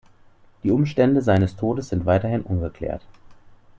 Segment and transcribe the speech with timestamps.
[0.63, 3.03] Die Umstände seines Todes sind weiterhin ungeklärt.